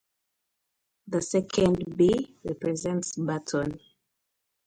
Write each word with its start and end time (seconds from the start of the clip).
The 1.05 1.21
second 1.21 1.95
B 1.95 2.35
represents 2.43 3.17
Barton. 3.17 3.79